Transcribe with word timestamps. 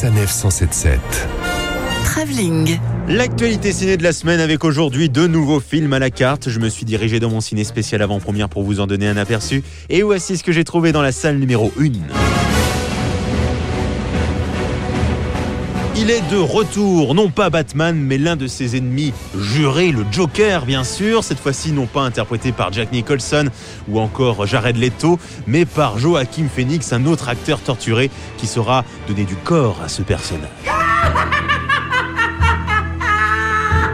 Sanef 0.00 0.30
177. 0.30 1.00
Travelling. 2.04 2.78
L'actualité 3.08 3.72
ciné 3.72 3.96
de 3.96 4.04
la 4.04 4.12
semaine 4.12 4.38
avec 4.38 4.62
aujourd'hui 4.62 5.08
deux 5.08 5.26
nouveaux 5.26 5.58
films 5.58 5.92
à 5.92 5.98
la 5.98 6.10
carte. 6.10 6.50
Je 6.50 6.60
me 6.60 6.68
suis 6.68 6.84
dirigé 6.84 7.18
dans 7.18 7.30
mon 7.30 7.40
ciné 7.40 7.64
spécial 7.64 8.00
avant-première 8.00 8.48
pour 8.48 8.62
vous 8.62 8.78
en 8.78 8.86
donner 8.86 9.08
un 9.08 9.16
aperçu. 9.16 9.64
Et 9.88 10.02
voici 10.02 10.36
ce 10.36 10.44
que 10.44 10.52
j'ai 10.52 10.62
trouvé 10.62 10.92
dans 10.92 11.02
la 11.02 11.10
salle 11.10 11.38
numéro 11.38 11.72
1. 11.80 12.37
Il 16.00 16.12
est 16.12 16.22
de 16.30 16.38
retour, 16.38 17.16
non 17.16 17.28
pas 17.28 17.50
Batman, 17.50 17.98
mais 17.98 18.18
l'un 18.18 18.36
de 18.36 18.46
ses 18.46 18.76
ennemis 18.76 19.12
jurés, 19.36 19.90
le 19.90 20.04
Joker 20.12 20.64
bien 20.64 20.84
sûr, 20.84 21.24
cette 21.24 21.40
fois-ci 21.40 21.72
non 21.72 21.86
pas 21.86 22.02
interprété 22.02 22.52
par 22.52 22.72
Jack 22.72 22.92
Nicholson 22.92 23.48
ou 23.88 23.98
encore 23.98 24.46
Jared 24.46 24.76
Leto, 24.76 25.18
mais 25.48 25.64
par 25.64 25.98
Joaquin 25.98 26.46
Phoenix, 26.48 26.92
un 26.92 27.04
autre 27.04 27.28
acteur 27.28 27.58
torturé 27.60 28.12
qui 28.36 28.46
saura 28.46 28.84
donner 29.08 29.24
du 29.24 29.34
corps 29.34 29.80
à 29.84 29.88
ce 29.88 30.02
personnage. 30.02 30.48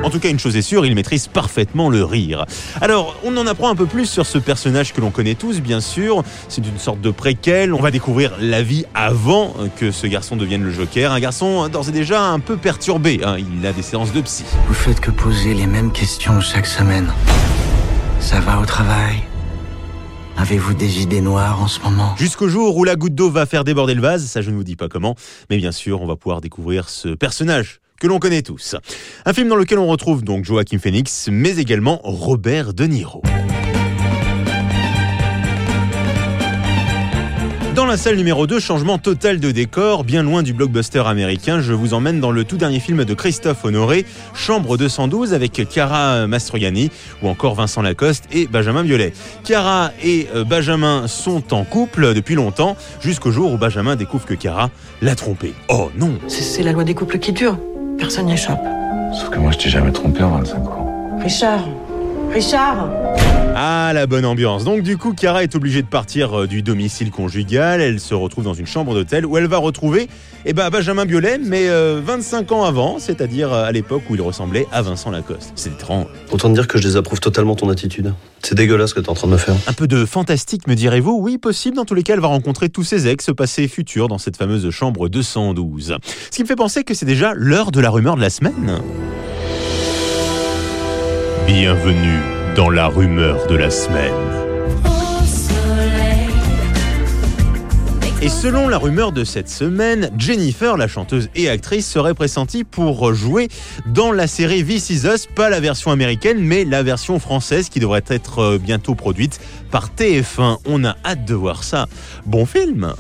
En 0.05 0.11
tout 0.11 0.21
cas, 0.21 0.29
une 0.29 0.39
chose 0.39 0.55
est 0.57 0.63
sûre, 0.63 0.85
il 0.85 0.95
maîtrise 0.95 1.27
parfaitement 1.29 1.89
le 1.89 2.05
rire. 2.05 2.45
Alors, 2.83 3.17
on 3.25 3.35
en 3.39 3.47
apprend 3.47 3.71
un 3.71 3.75
peu 3.75 3.87
plus 3.87 4.05
sur 4.05 4.27
ce 4.27 4.37
personnage 4.39 4.93
que 4.93 5.01
l'on 5.01 5.11
connaît 5.11 5.35
tous, 5.35 5.61
bien 5.61 5.81
sûr. 5.81 6.23
C'est 6.49 6.65
une 6.67 6.79
sorte 6.79 7.01
de 7.01 7.11
préquel. 7.11 7.73
On 7.73 7.81
va 7.81 7.91
découvrir 7.91 8.33
la 8.39 8.63
vie 8.63 8.85
avant 8.95 9.55
que 9.77 9.91
ce 9.91 10.07
garçon 10.07 10.37
devienne 10.37 10.63
le 10.63 10.71
Joker. 10.71 11.11
Un 11.11 11.21
garçon 11.21 11.69
d'ores 11.69 11.89
et 11.89 11.93
déjà 11.93 12.23
un 12.23 12.39
peu 12.39 12.59
perturbé. 12.59 13.21
hein. 13.25 13.37
Il 13.39 13.67
a 13.67 13.73
des 13.73 13.83
séances 13.83 14.13
de 14.13 14.21
psy. 14.21 14.45
Vous 14.69 14.75
faites 14.75 15.01
que 15.01 15.11
poser 15.11 15.55
les 15.55 15.67
mêmes 15.67 15.91
questions 15.91 16.41
chaque 16.41 16.67
semaine. 16.67 17.11
Ça 18.21 18.41
va 18.41 18.61
au 18.61 18.67
travail? 18.67 19.23
Avez-vous 20.37 20.75
des 20.75 21.01
idées 21.01 21.21
noires 21.21 21.63
en 21.63 21.69
ce 21.69 21.81
moment? 21.81 22.15
Jusqu'au 22.19 22.49
jour 22.49 22.77
où 22.77 22.85
la 22.85 22.97
goutte 22.97 23.15
d'eau 23.15 23.31
va 23.31 23.47
faire 23.47 23.65
déborder 23.65 23.95
le 23.95 24.03
vase, 24.03 24.27
ça 24.27 24.43
je 24.43 24.51
ne 24.51 24.57
vous 24.57 24.65
dis 24.65 24.77
pas 24.77 24.89
comment, 24.89 25.15
mais 25.49 25.57
bien 25.59 25.73
sûr, 25.73 26.03
on 26.03 26.07
va 26.07 26.17
pouvoir 26.17 26.41
découvrir 26.41 26.89
ce 26.89 27.09
personnage 27.11 27.81
que 28.05 28.09
l'on 28.09 28.19
connaît 28.19 28.43
tous. 28.43 28.77
Un 29.25 29.33
film 29.33 29.49
dans 29.49 29.57
lequel 29.57 29.79
on 29.79 29.87
retrouve 29.87 30.23
donc 30.23 30.45
Joaquin 30.45 30.79
Phoenix, 30.79 31.31
mais 31.33 31.57
également 31.57 32.03
Robert 32.05 32.75
De 32.75 32.85
Niro. 32.85 33.23
Dans 37.75 37.87
la 37.87 37.97
salle 37.97 38.17
numéro 38.17 38.47
2, 38.47 38.61
changement 38.61 38.99
total 38.99 39.41
de 39.41 39.51
décor, 39.51 40.05
bien 40.05 40.23
loin 40.23 40.43
du 40.43 40.53
blockbuster 40.53 41.03
américain, 41.07 41.63
je 41.63 41.73
vous 41.73 41.95
emmène 41.95 42.21
dans 42.21 42.31
le 42.31 42.45
tout 42.45 42.59
dernier 42.59 42.79
film 42.79 43.07
de 43.07 43.15
Christophe 43.15 43.65
Honoré, 43.65 44.05
Chambre 44.35 44.77
212 44.77 45.33
avec 45.33 45.67
Chiara 45.71 46.27
Mastroianni 46.27 46.91
ou 47.23 47.29
encore 47.29 47.55
Vincent 47.55 47.81
Lacoste 47.81 48.25
et 48.31 48.47
Benjamin 48.47 48.83
Biolay. 48.83 49.15
Chiara 49.45 49.93
et 50.05 50.29
euh, 50.35 50.45
Benjamin 50.45 51.09
sont 51.09 51.55
en 51.55 51.65
couple 51.65 52.13
depuis 52.13 52.35
longtemps, 52.35 52.77
jusqu'au 53.01 53.33
jour 53.33 53.51
où 53.51 53.57
Benjamin 53.57 53.97
découvre 53.97 54.27
que 54.27 54.35
Chiara 54.35 54.69
l'a 55.01 55.17
trompé. 55.17 55.55
Oh 55.71 55.91
non 55.97 56.19
C'est 56.29 56.63
la 56.63 56.73
loi 56.73 56.85
des 56.85 56.95
couples 56.95 57.19
qui 57.19 57.33
dure. 57.33 57.57
Personne 58.05 58.27
n'y 58.27 58.35
échappe. 58.35 58.63
Sauf 59.15 59.31
que 59.31 59.39
moi, 59.39 59.51
je 59.51 59.57
t'ai 59.57 59.71
jamais 59.71 59.91
trompé 59.91 60.23
en 60.23 60.33
25 60.33 60.59
ans. 60.69 61.19
Richard 61.23 61.65
Richard 62.35 62.89
Ah, 63.57 63.93
la 63.95 64.09
bonne 64.09 64.25
ambiance. 64.25 64.65
Donc, 64.65 64.83
du 64.83 64.99
coup, 64.99 65.15
Chiara 65.15 65.45
est 65.45 65.55
obligée 65.55 65.83
de 65.83 65.87
partir 65.87 66.41
euh, 66.41 66.47
du 66.49 66.63
domicile 66.63 67.13
conjugal. 67.13 67.81
Elle 67.81 68.01
se 68.01 68.13
retrouve 68.13 68.43
dans 68.43 68.55
une 68.55 68.67
chambre 68.67 68.95
d'hôtel 68.95 69.25
où 69.25 69.37
elle 69.39 69.47
va 69.47 69.59
retrouver 69.59 70.09
eh 70.45 70.53
ben, 70.53 70.69
Benjamin 70.71 71.05
Biolay, 71.07 71.39
mais 71.39 71.69
euh, 71.69 72.01
25 72.05 72.51
ans 72.51 72.65
avant, 72.65 72.99
c'est-à-dire 72.99 73.53
euh, 73.53 73.65
à 73.65 73.71
l'époque 73.71 74.03
où 74.11 74.17
il 74.17 74.21
ressemblait 74.21 74.67
à 74.73 74.83
Vincent 74.83 75.13
Lacoste. 75.13 75.53
C'est 75.55 75.71
étrange. 75.71 76.07
Autant 76.33 76.49
te 76.49 76.55
dire 76.55 76.67
que 76.67 76.79
je 76.79 76.83
désapprouve 76.83 77.21
totalement 77.21 77.55
ton 77.55 77.71
attitude. 77.71 78.13
C'est 78.43 78.57
dégueulasse 78.57 78.91
ce 78.91 78.95
que 78.97 79.01
t'es 79.01 79.09
en 79.09 79.15
train 79.15 79.29
de 79.29 79.33
me 79.33 79.39
faire. 79.39 79.55
Un 79.69 79.73
peu 79.73 79.87
de 79.87 80.05
fantastique, 80.05 80.67
me 80.67 80.75
direz-vous 80.75 81.17
Oui, 81.21 81.39
possible. 81.39 81.77
Dans 81.77 81.85
tous 81.85 81.95
les 81.95 82.03
cas, 82.03 82.15
elle 82.15 82.21
va 82.21 82.29
rencontrer 82.29 82.69
tous 82.69 82.83
ses 82.83 83.07
ex, 83.07 83.31
passé 83.37 83.63
et 83.63 83.69
futur, 83.69 84.09
dans 84.09 84.19
cette 84.19 84.37
fameuse 84.37 84.69
chambre 84.71 85.09
212. 85.09 85.97
Ce 86.31 86.37
qui 86.37 86.43
me 86.43 86.49
fait 86.49 86.57
penser 86.57 86.83
que 86.83 86.93
c'est 86.93 87.07
déjà 87.07 87.35
l'heure 87.35 87.71
de 87.71 87.81
la 87.81 87.91
rumeur 87.91 88.17
de 88.17 88.21
la 88.21 88.31
semaine. 88.31 88.81
Bienvenue 91.47 92.34
dans 92.55 92.71
la 92.71 92.87
rumeur 92.87 93.47
de 93.49 93.57
la 93.57 93.71
semaine. 93.71 94.13
Et 98.23 98.29
selon 98.29 98.69
la 98.69 98.79
rumeur 98.79 99.13
de 99.13 99.25
cette 99.25 99.49
semaine, 99.49 100.11
Jennifer, 100.17 100.77
la 100.77 100.89
chanteuse 100.89 101.29
et 101.35 101.49
actrice, 101.49 101.87
serait 101.87 102.15
pressentie 102.15 102.65
pour 102.65 103.13
jouer 103.13 103.49
dans 103.87 104.13
la 104.13 104.27
série 104.27 104.65
This 104.65 104.91
Is 104.91 105.07
Us, 105.07 105.27
pas 105.27 105.51
la 105.51 105.61
version 105.61 105.91
américaine, 105.91 106.39
mais 106.39 106.65
la 106.65 106.83
version 106.83 107.19
française 107.19 107.69
qui 107.69 107.81
devrait 107.81 108.05
être 108.07 108.39
euh, 108.39 108.59
bientôt 108.59 108.95
produite 108.95 109.41
par 109.71 109.91
TF1. 109.91 110.59
On 110.65 110.85
a 110.85 110.97
hâte 111.05 111.25
de 111.25 111.35
voir 111.35 111.65
ça. 111.65 111.87
Bon 112.25 112.47
film 112.47 112.95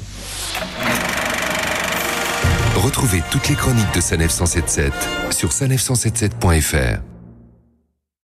Retrouvez 2.76 3.22
toutes 3.30 3.48
les 3.48 3.54
chroniques 3.54 3.94
de 3.94 4.00
Sanef 4.00 4.30
177 4.30 4.92
sur 5.30 5.50
sanef177.fr. 5.50 7.13